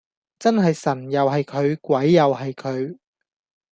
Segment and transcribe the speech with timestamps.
[0.39, 2.97] 真係神又係佢鬼又係佢